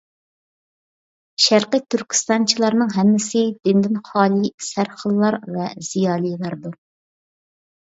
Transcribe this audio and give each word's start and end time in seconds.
شەرقىي 1.47 1.83
تۈركىستانچىلارنىڭ 1.97 2.91
ھەممىسى 2.97 3.45
دىندىن 3.69 4.03
خالىي 4.11 4.53
سەرخىللار 4.73 5.43
ۋە 5.57 5.73
زىيالىيلاردۇر. 5.95 6.81